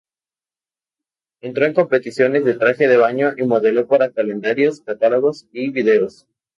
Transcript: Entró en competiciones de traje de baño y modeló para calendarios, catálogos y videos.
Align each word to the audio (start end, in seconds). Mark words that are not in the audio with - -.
Entró 1.41 1.67
en 1.67 1.75
competiciones 1.75 2.43
de 2.43 2.55
traje 2.55 2.87
de 2.87 2.97
baño 2.97 3.33
y 3.37 3.43
modeló 3.43 3.85
para 3.87 4.11
calendarios, 4.11 4.81
catálogos 4.81 5.45
y 5.51 5.69
videos. 5.69 6.25